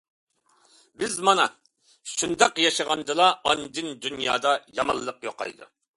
[1.01, 1.45] بىز مانا
[2.13, 5.75] شۇنداق ياشىغاندىلا ئاندىن دۇنيادا يامانلىق يوقايدۇ.